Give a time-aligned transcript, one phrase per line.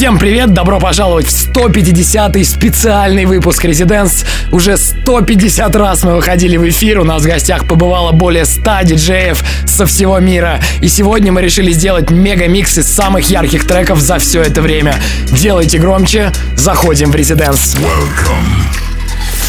[0.00, 4.24] Всем привет, добро пожаловать в 150-й специальный выпуск Резиденс.
[4.50, 9.44] Уже 150 раз мы выходили в эфир, у нас в гостях побывало более 100 диджеев
[9.66, 10.58] со всего мира.
[10.80, 14.94] И сегодня мы решили сделать мега-микс из самых ярких треков за все это время.
[15.32, 17.74] Делайте громче, заходим в Резиденс.
[17.74, 18.56] Welcome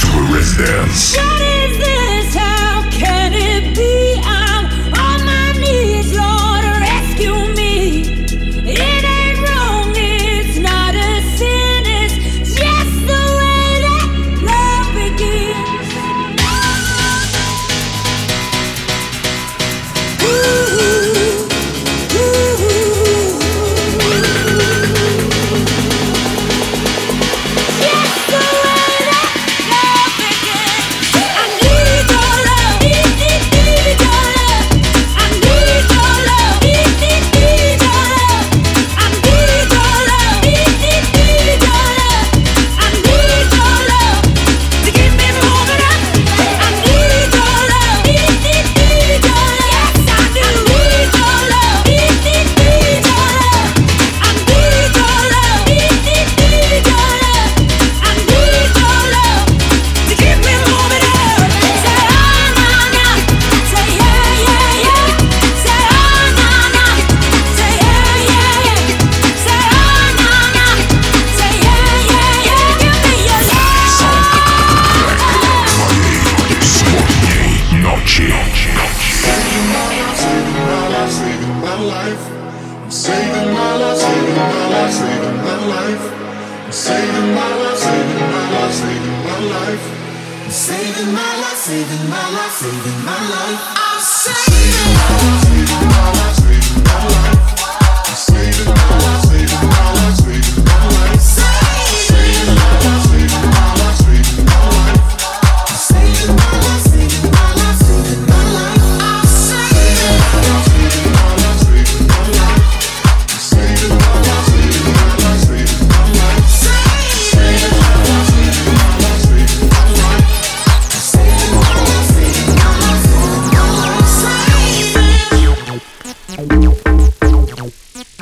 [0.01, 1.17] to Residence.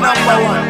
[0.00, 0.67] number one.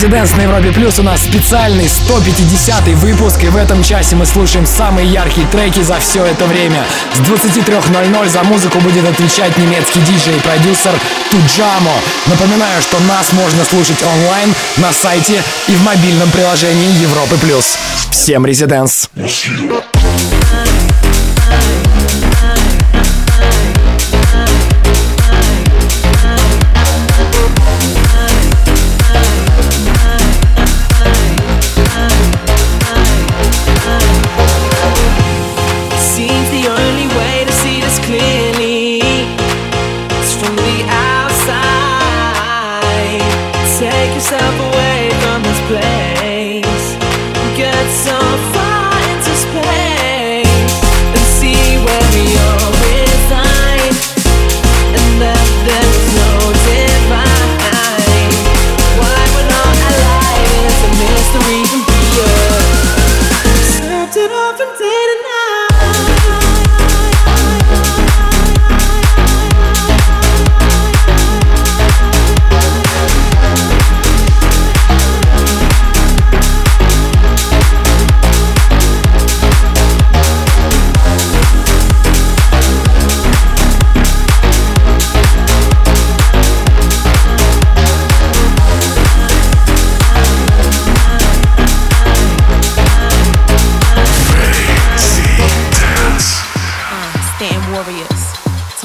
[0.00, 4.64] Residents на Европе Плюс у нас специальный 150 выпуск, и в этом часе мы слушаем
[4.64, 6.86] самые яркие треки за все это время.
[7.12, 10.94] С 23.00 за музыку будет отвечать немецкий диджей и продюсер
[11.30, 11.92] Туджамо.
[12.28, 17.76] Напоминаю, что нас можно слушать онлайн, на сайте и в мобильном приложении Европы Плюс.
[18.10, 19.10] Всем Residents!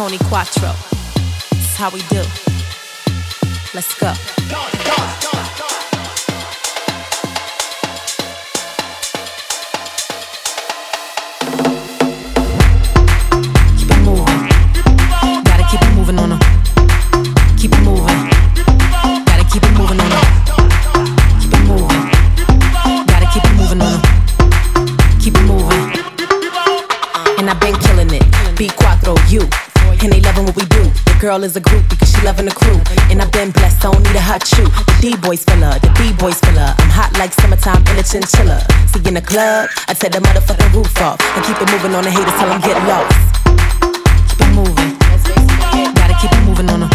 [0.06, 0.72] Money Quattro.
[1.50, 2.22] This is how we do.
[3.74, 5.15] Let's go.
[31.26, 32.78] Girl is a group because she loving the crew.
[33.10, 34.70] And I've been blessed, I don't need a hot shoe.
[34.70, 36.70] The D-boys filler, the B-boys filler.
[36.78, 38.62] I'm hot like summertime in a chinchilla.
[38.94, 41.18] See in the club, I tear the motherfucking roof off.
[41.34, 43.18] And keep it moving on the haters till I'm get lost.
[44.30, 44.94] Keep it moving.
[45.98, 46.95] Gotta keep it moving on them.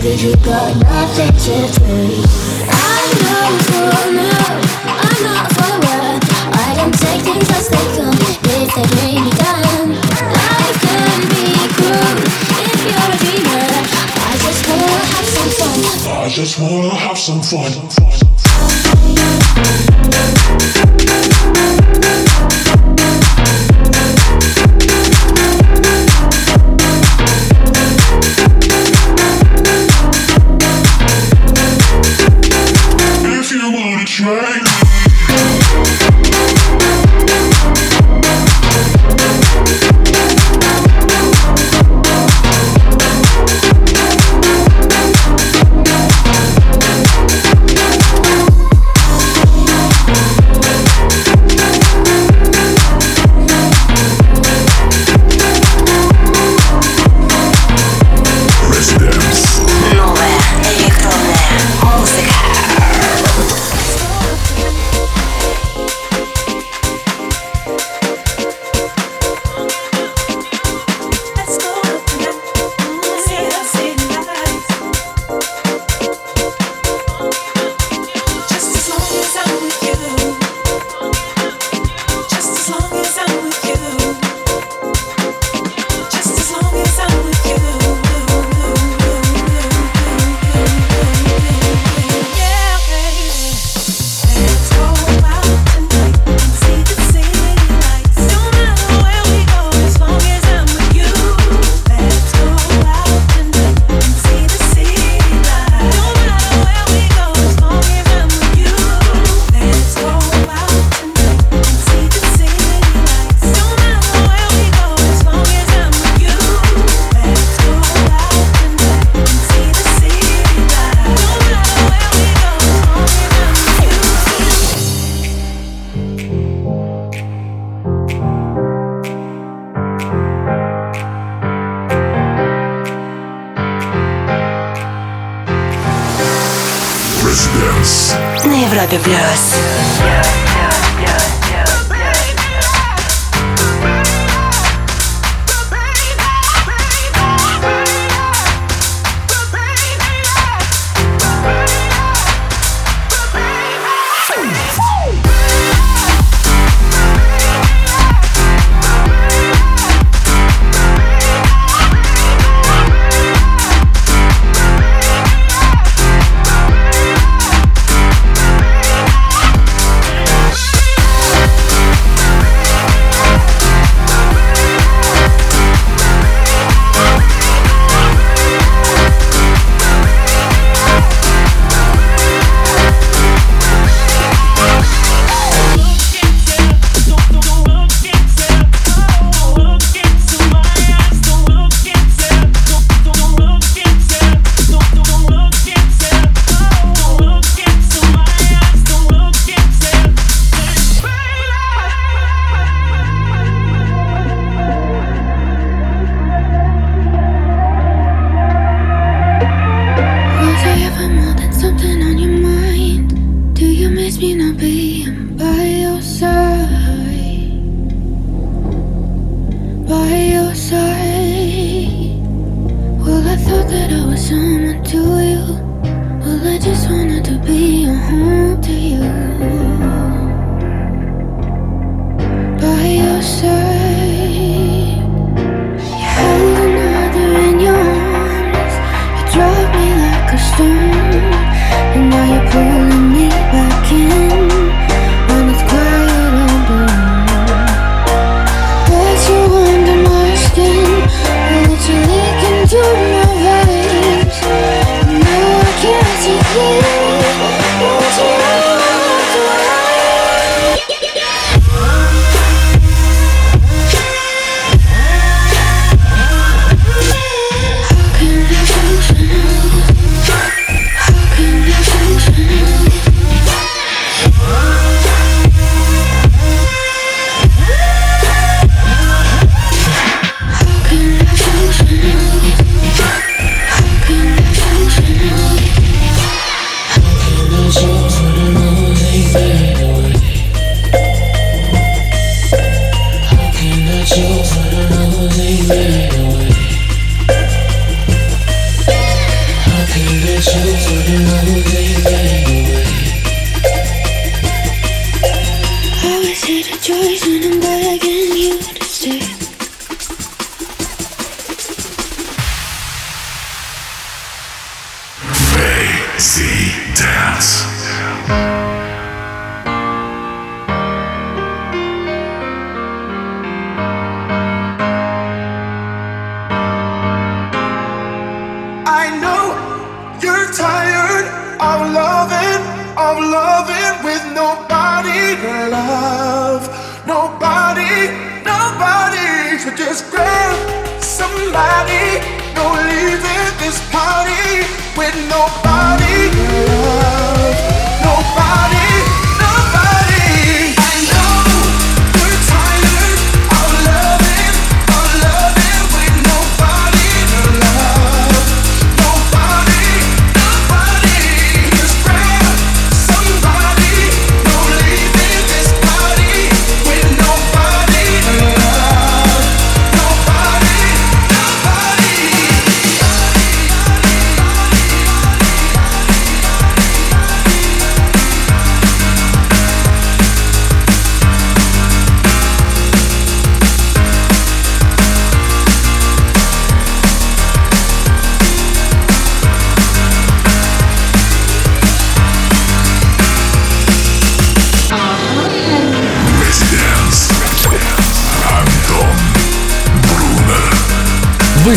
[0.00, 2.24] baby, you got nothing to prove.
[2.68, 2.70] I
[3.20, 6.18] know for now, I'm not for.
[6.52, 7.78] I don't take things as they
[8.62, 9.88] if they bring me down.
[10.36, 11.44] Life can be
[11.76, 12.16] cruel
[12.64, 13.66] if you're a dreamer.
[14.20, 15.78] I just wanna have some fun.
[16.08, 17.72] I just wanna have some fun.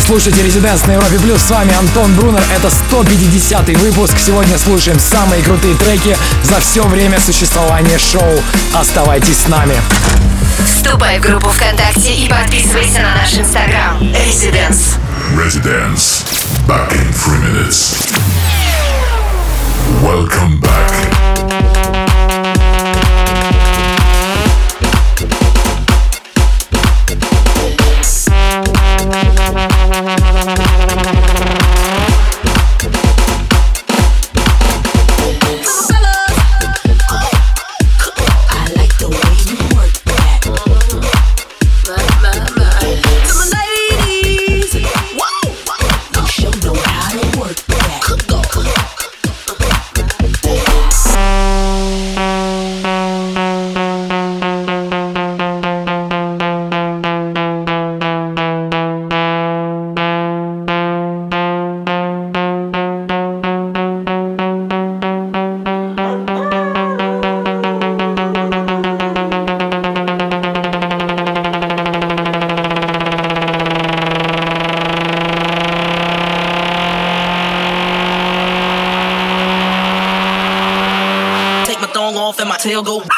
[0.04, 1.40] слушаете Резиденс на Европе Плюс.
[1.40, 2.42] С вами Антон Брунер.
[2.54, 4.14] Это 150 выпуск.
[4.18, 8.40] Сегодня слушаем самые крутые треки за все время существования шоу.
[8.74, 9.74] Оставайтесь с нами.
[10.66, 13.98] Вступай в группу ВКонтакте и подписывайся на наш инстаграм.
[14.00, 14.96] Резиденс.
[15.42, 16.24] Резиденс.
[16.68, 17.94] Back in three minutes.
[20.02, 21.13] Welcome back.
[82.84, 83.13] go.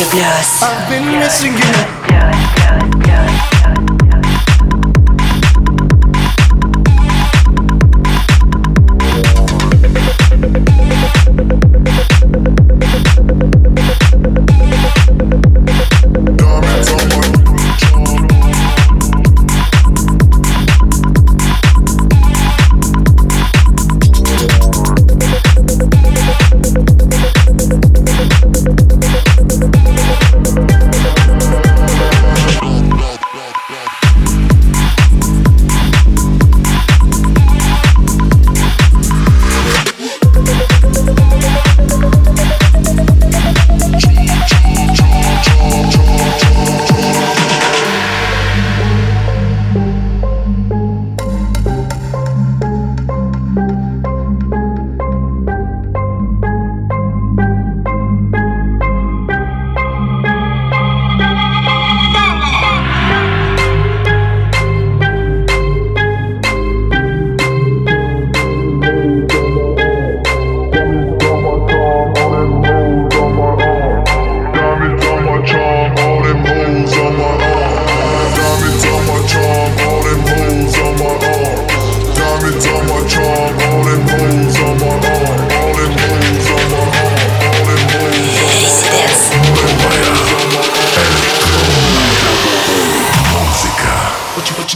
[0.00, 3.47] I've been missing you.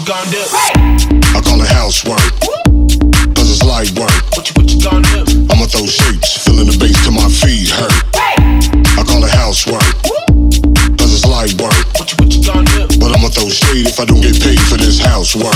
[0.04, 0.42] gonna do?
[0.42, 2.18] I call it housework,
[3.50, 4.10] it's light work.
[4.34, 4.50] What?
[5.52, 7.70] I'ma throw shapes, filling the bass my feet.
[8.98, 9.30] I call it
[10.98, 11.74] cause it's light work.
[11.98, 12.18] What you.
[12.98, 15.54] But I'ma throw shade if I don't get paid for this housework.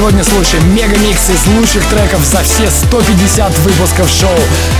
[0.00, 4.34] Сегодня слушаем мега-микс из лучших треков за все 150 выпусков шоу.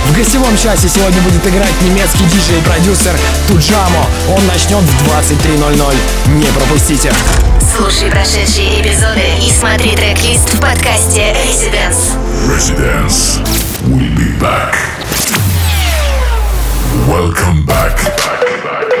[0.07, 3.15] В гостевом часе сегодня будет играть немецкий диджей и продюсер
[3.47, 4.07] Туджамо.
[4.35, 5.95] Он начнет в 23.00.
[6.29, 7.13] Не пропустите.
[7.77, 12.17] Слушай прошедшие эпизоды и смотри трек-лист в подкасте Residence.
[12.47, 13.39] Residence.
[13.85, 14.73] We'll be back.
[17.07, 17.95] Welcome back.
[18.63, 19.00] One.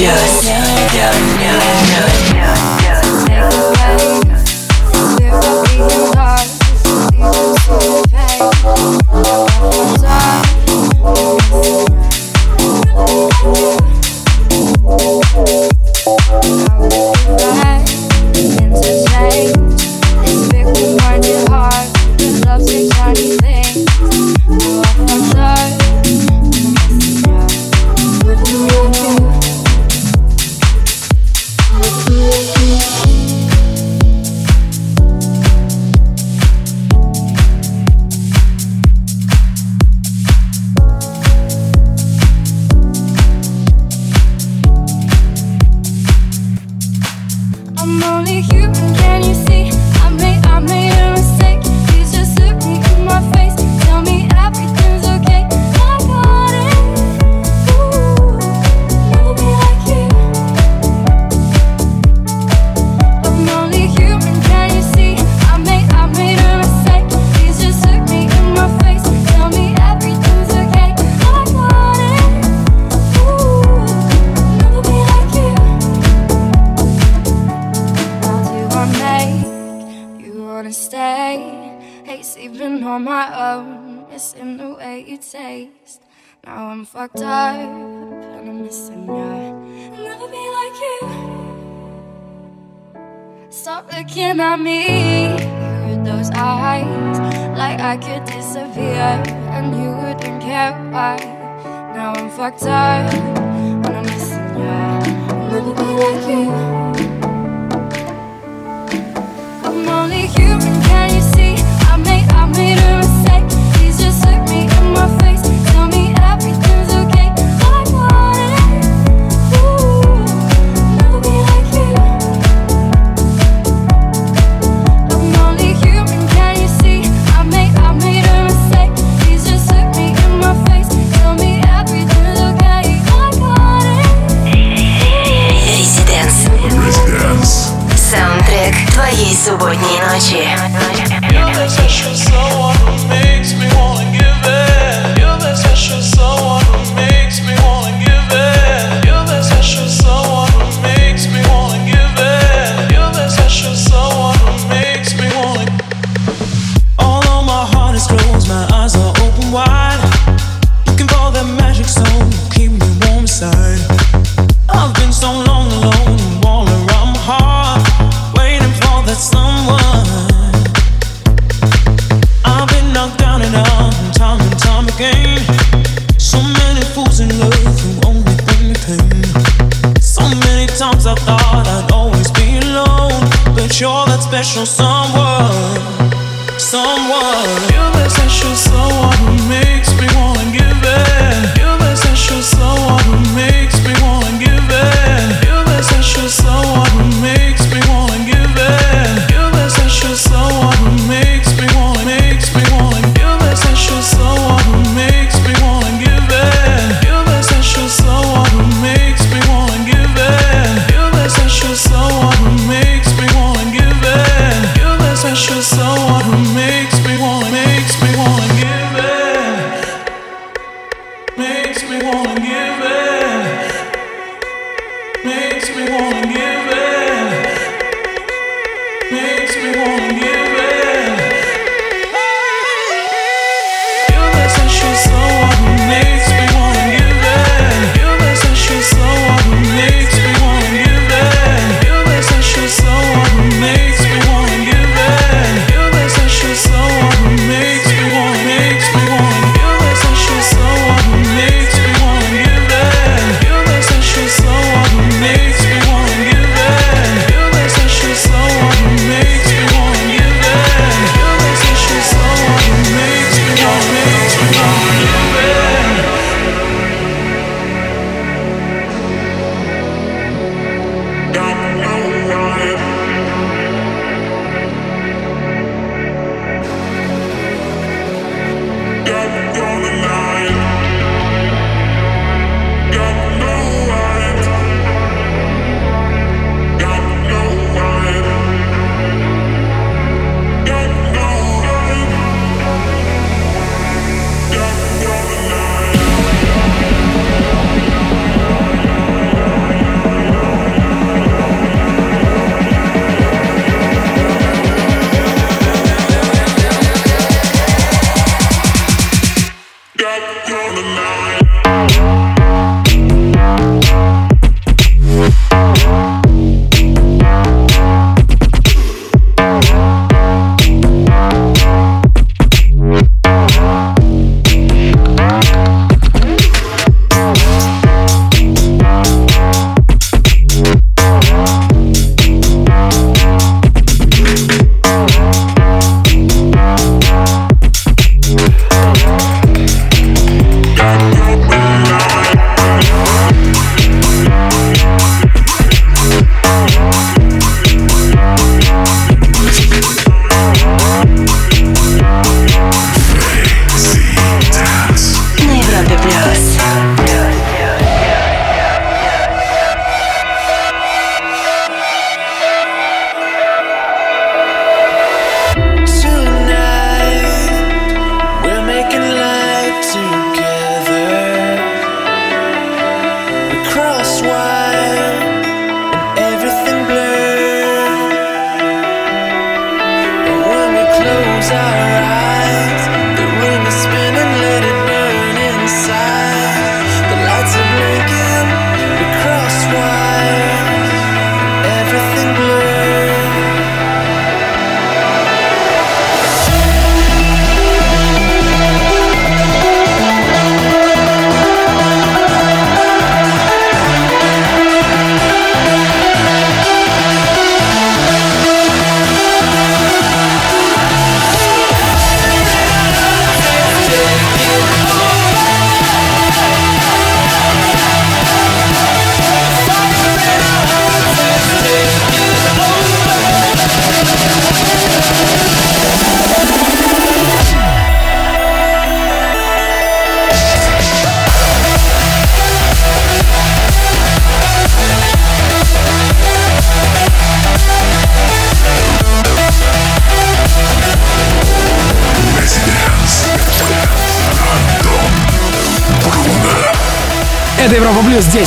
[0.00, 0.29] Yeah.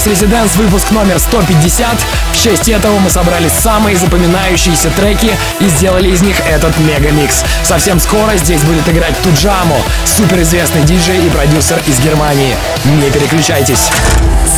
[0.04, 1.88] Здесь Резиденс, выпуск номер 150.
[2.34, 5.32] В честь этого мы собрали самые запоминающиеся треки
[5.62, 7.42] и сделали из них этот мега-микс.
[7.64, 12.54] Совсем скоро здесь будет играть Туджаму, суперизвестный диджей и продюсер из Германии.
[12.84, 13.88] Не переключайтесь.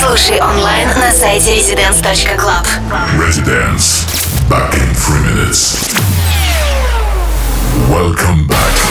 [0.02, 2.66] Слушай онлайн на сайте residence.club.
[3.20, 4.04] Residence.
[4.50, 5.78] Back in three minutes.
[7.88, 8.85] Welcome back.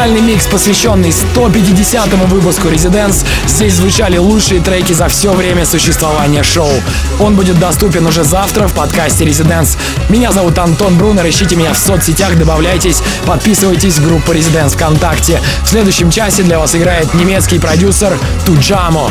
[0.00, 3.22] Специальный микс, посвященный 150-му выпуску Residents.
[3.46, 6.72] Здесь звучали лучшие треки за все время существования шоу.
[7.18, 9.76] Он будет доступен уже завтра в подкасте Residents.
[10.08, 15.38] Меня зовут Антон Брунер, ищите меня в соцсетях, добавляйтесь, подписывайтесь в группу Residents ВКонтакте.
[15.64, 19.10] В следующем часе для вас играет немецкий продюсер Туджамо.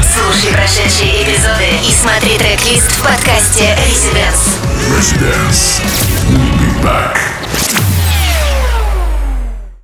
[0.00, 4.56] Слушай прошедшие эпизоды и смотри трек-лист в подкасте Residence.
[4.96, 5.82] Residence.
[6.30, 7.19] We'll be back.